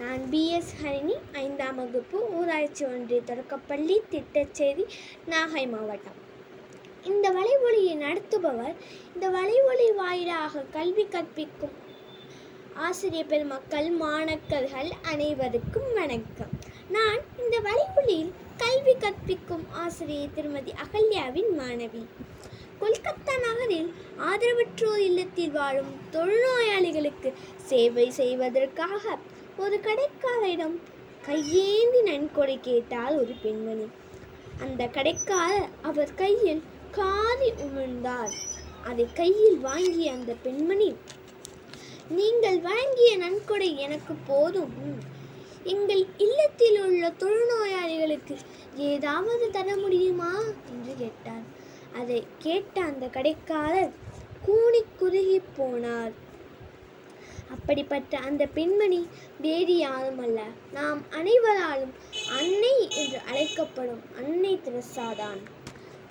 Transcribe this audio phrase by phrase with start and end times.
[0.00, 4.84] நான் பிஎஸ் ஹரிணி ஐந்தாம் வகுப்பு ஊராட்சி ஒன்றிய தொடக்கப்பள்ளி திட்டச்சேரி
[5.30, 6.18] நாகை மாவட்டம்.
[7.10, 8.74] இந்த வலைவொலியை நடத்துபவர்
[9.14, 11.74] இந்த வலைவொலி வாயிலாக கல்வி கற்பிக்கும்
[12.86, 16.52] ஆசிரியர் பெருமக்கள் மாணக்கர்கள் அனைவருக்கும் வணக்கம்.
[16.96, 18.32] நான் இந்த வலைவொலியில்
[18.64, 22.02] கல்வி கற்பிக்கும் ஆசிரியர் திருமதி அகல்யாவின் மாணவி.
[22.80, 23.88] கொல்கத்தா நகரில்
[24.28, 27.30] ஆதரவற்றோர் இல்லத்தில் வாழும் தொழுநோயாளிகளுக்கு
[27.70, 29.04] சேவை செய்வதற்காக
[29.58, 30.74] ஒரு கடைக்காரரிடம்
[31.26, 33.86] கையேந்தி நன்கொடை கேட்டால் ஒரு பெண்மணி.
[34.60, 38.32] அந்த கடைக்காரர் அவர் கையில் காரி உமிழ்ந்தார்.
[38.84, 40.94] அதை கையில் வாங்கிய அந்த பெண்மணி
[42.08, 44.74] நீங்கள் வழங்கிய நன்கொடை எனக்கு போதும்.
[45.64, 48.36] எங்கள் இல்லத்தில் உள்ள தொழுநோயாளிகளுக்கு
[48.76, 50.32] ஏதாவது தர முடியுமா?
[50.68, 51.46] என்று கேட்டார்.
[51.94, 53.92] அதை கேட்ட அந்த கடைக்காரர்
[54.46, 56.12] கூணி குறுகி போனார்.
[57.50, 59.08] அப்படிப்பட்ட அந்த பெண்மணி
[59.40, 60.40] வேறு யாரும் அல்ல.
[60.72, 61.92] நாம் அனைவராலும்
[62.38, 65.40] அன்னை என்று அழைக்கப்படும் அன்னை திரசாதான்.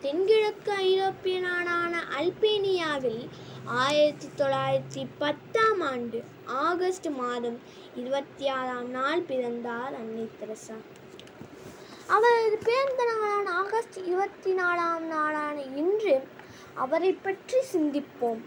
[0.00, 3.28] தென்கிழக்கு ஐரோப்பிய நாடான அல்பேனியாவில்
[3.64, 7.58] ஆயிரத்தி தொள்ளாயிரத்தி பத்தாம் ஆண்டு ஆகஸ்ட் மாதம்
[7.94, 10.76] இருபத்தி ஆறாம் நாள் பிறந்தார் அன்னை தெரசா.
[12.06, 16.22] அவரது பிறந்த நாளான ஆகஸ்ட் இருபத்தி நாலாம் நாளான இன்று
[16.74, 18.42] அவரை பற்றி சிந்திப்போம்.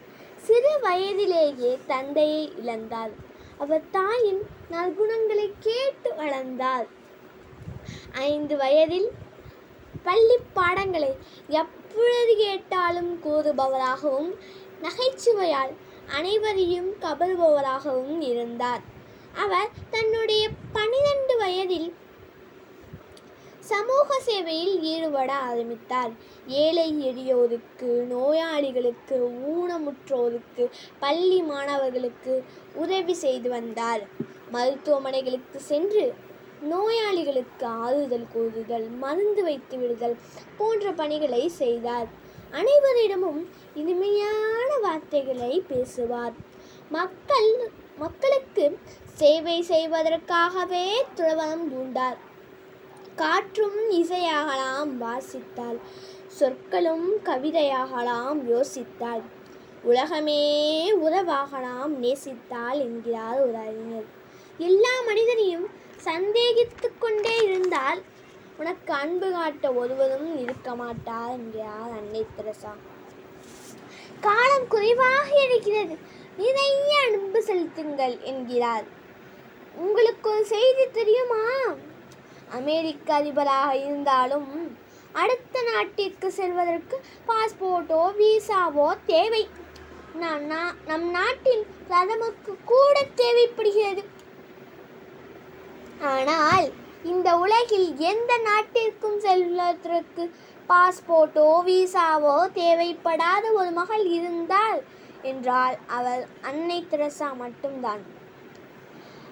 [0.47, 3.13] சிறு வயதிலேயே தந்தையை இழந்தார்
[3.57, 6.87] அவர் தாயின் நற்குணங்களை கேட்டு வளர்ந்தார்
[8.29, 9.07] ஐந்து வயதில்
[10.03, 11.11] பள்ளி பாடங்களை
[11.61, 14.31] எப்பொழுது கேட்டாலும் கூறுபவராகவும்
[14.81, 15.73] நகைச்சுவையால்
[16.17, 18.83] அனைவரையும் கவருபவராகவும் இருந்தார்.
[19.43, 21.89] அவர் தன்னுடைய பனிரெண்டு வயதில்
[23.71, 26.11] சமூக சேவையில் ஈடுபட ஆரம்பித்தார்.
[26.63, 29.17] ஏழை எளியோருக்கு நோயாளிகளுக்கு
[29.53, 30.63] ஊனமுற்றோருக்கு
[31.03, 32.33] பள்ளி மாணவர்களுக்கு
[32.83, 34.03] உதவி செய்து வந்தார்.
[34.55, 36.05] மருத்துவமனைகளுக்கு சென்று
[36.71, 40.15] நோயாளிகளுக்கு ஆறுதல் கூறுதல் மருந்து வைத்து விடுதல்
[40.59, 42.07] போன்ற பணிகளை செய்தார்.
[42.59, 43.41] அனைவரிடமும்
[43.81, 46.35] இனிமையான வார்த்தைகளை பேசுவார்.
[46.97, 47.49] மக்கள்
[48.03, 48.65] மக்களுக்கு
[49.19, 52.17] சேவை செய்வதற்காகவே துறவரம் பூண்டார்
[53.15, 55.77] காற்றும் இசையாகலாம் வாசித்தாள்
[56.27, 59.21] சொற்களும் கவிதையாகலாம் யோசித்தாள்
[59.83, 60.41] உலகமே
[60.93, 64.05] உறவாகலாம் நேசித்தாள் என்கிறார் ஒரு அறிஞர்.
[64.57, 65.69] எல்லா மனிதனையும்
[66.03, 68.01] சந்தேகித்து கொண்டே இருந்தால்
[68.57, 72.73] உனக்கு அன்பு காட்ட ஒருவரும் இருக்க மாட்டார் என்கிறார் அன்னை தெரசா.
[74.19, 75.97] காலம் குறைவாக இருக்கிறது.
[76.37, 78.83] நிறைய அன்பு செலுத்துங்கள் என்கிறார்.
[79.75, 81.43] உங்களுக்கு ஒரு செய்தி தெரியுமா?
[82.55, 84.77] அமெரிக்க அதிபராக இருந்தாலும்
[85.11, 89.47] அடுத்த நாட்டிற்கு செல்வதற்கு பாஸ்போர்ட்டோ விசாவோ தேவை.
[90.15, 94.03] நம் நா- நம் நாட்டின் பிரதமருக்கு கூட தேவைப்படுகிறது.
[96.01, 96.71] ஆனால்
[97.03, 100.35] இந்த உலகில் எந்த நாட்டிற்கும் செல்வதற்கு
[100.69, 104.83] பாஸ்போர்ட்டோ விசாவோ தேவைப்படாத ஒரு மகள் இருந்தால்
[105.21, 108.01] என்றால் அவள் அன்னை தெரசா மட்டும்தான்.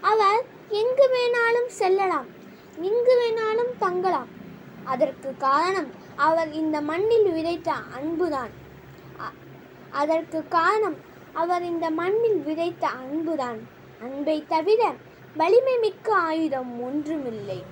[0.02, 2.42] அவர் எங்கு வேணாலும் செல்லலாம்.
[2.82, 4.28] எங்கு வேணாலும் தங்கலாம்.
[4.84, 8.50] அதற்கு காரணம் அவர் இந்த மண்ணில் விதைத்த அன்புதான்.
[9.90, 10.98] அதற்கு காரணம்
[11.34, 13.60] அவர் இந்த மண்ணில் விதைத்த அன்புதான்.
[14.02, 14.92] அன்பை தவிர
[15.38, 17.64] வலிமை மிக்க ஆயுதம் ஒன்றுமில்லை.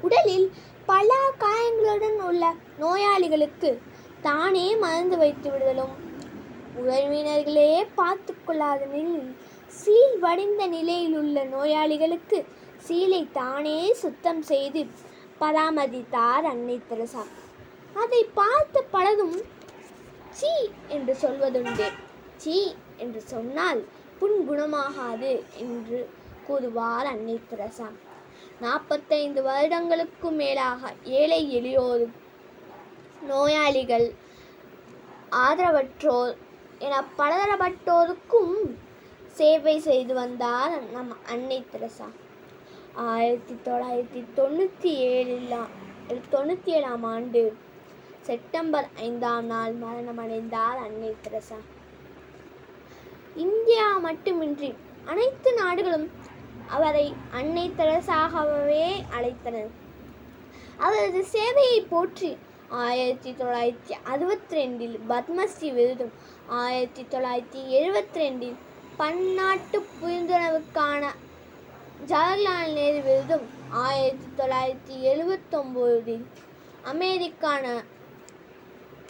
[0.00, 0.52] உடலில்
[0.86, 3.70] பல காயங்களுடன் உள்ள நோயாளிகளுக்கு
[4.22, 5.94] தானே மருந்து வைத்து விடுதலும்.
[6.86, 9.36] உறவினர்களே பார்த்து கொள்ளாத நிலையில்
[9.66, 12.46] சீல் வடிந்த நிலையில் உள்ள நோயாளிகளுக்கு
[12.86, 14.80] சீலை தானே சுத்தம் செய்து
[15.40, 17.22] பராமரித்தார் அன்னை தெரசா.
[18.02, 19.38] அதை பார்த்து பலரும்
[20.38, 20.52] சீ
[20.96, 21.86] என்று சொல்வதுண்டு.
[22.42, 22.56] சீ
[22.96, 23.80] என்று சொன்னால்
[24.20, 25.98] புண் குணமாகாது என்று
[26.46, 27.88] கூறுவார் அன்னை தெரசா.
[28.64, 32.04] நாற்பத்தைந்து வருடங்களுக்கும் மேலாக ஏழை எளியோர்
[33.30, 34.06] நோயாளிகள்
[35.46, 36.34] ஆதரவற்றோர்
[36.86, 38.54] என பலதரப்பட்டோருக்கும்
[39.38, 42.08] சேவை செய்து வந்தார் நம் அன்னை தெரசா.
[43.06, 45.72] ஆயிரத்தி தொள்ளாயிரத்தி தொண்ணூற்றி ஏழிலாம்
[46.30, 47.56] தொண்ணூற்றி ஏழாம் ஆண்டு
[48.22, 51.58] செப்டம்பர் ஐந்தாம் நாள் மரணமடைந்தார் அன்னை தெரசா.
[53.36, 54.74] இந்தியா மட்டுமின்றி
[55.06, 56.10] அனைத்து நாடுகளும்
[56.68, 59.70] அவரை அன்னை தெரசாகவே அழைத்தனர்
[60.78, 62.36] அவரது சேவையை போற்றி
[62.68, 66.12] ஆயிரத்தி தொள்ளாயிரத்தி அறுபத்தி ரெண்டில் பத்மஸ்ரீ விருதும்
[66.48, 68.56] ஆயிரத்தி தொள்ளாயிரத்தி எழுபத்தி ரெண்டில்
[68.96, 71.12] பன்னாட்டு புரிந்துணர்வுக்கான
[72.06, 76.24] ஜவஹர்லால் நேரு விருதும் ஆயிரத்தி தொள்ளாயிரத்தி எழுபத்தொம்போதில்
[76.82, 77.84] அமெரிக்கான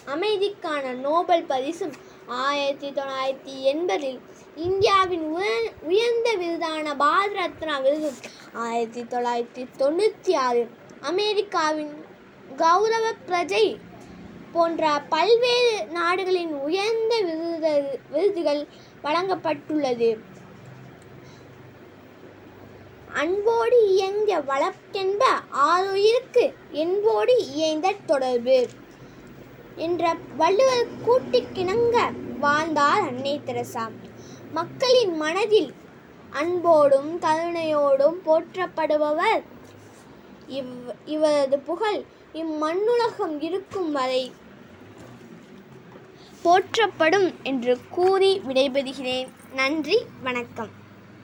[0.07, 1.93] அமைதிக்கான நோபல் பரிசும்
[2.27, 4.19] ஆயிரத்தி தொள்ளாயிரத்தி எண்பதில்
[4.57, 8.17] இந்தியாவின் உய- உயர்ந்த விருதான பாரத ரத்னா விருதும்
[8.53, 10.71] ஆயிரத்தி தொள்ளாயிரத்தி தொண்ணூற்றி ஆறு
[11.01, 12.05] அமெரிக்காவின்
[12.57, 13.79] கௌரவ பிரஜை
[14.53, 18.67] போன்ற பல்வேறு நாடுகளின் உயர்ந்த விருது விருதுகள்
[19.03, 20.19] வழங்கப்பட்டுள்ளது.
[23.13, 28.69] அன்போடு இயங்க வழக்கென்ப ஆறுயிருக்கு என்போடு இயைந்த தொடர்பு.
[29.77, 33.91] என்ற வள்ளுவர் கூட்டுக்கிணங்க வாழ்ந்தார் அன்னை தெரசா.
[34.53, 35.75] மக்களின் மனதில்
[36.31, 39.43] அன்போடும் கருணையோடும் போற்றப்படுபவர்
[40.47, 40.67] இவ்
[41.05, 42.03] இவரது புகழ்
[42.35, 44.33] இம்மண்ணுலகம் இருக்கும் வரை
[46.43, 49.29] போற்றப்படும் என்று கூறி விடைபெறுகிறேன்.
[49.55, 50.78] நன்றி வணக்கம்.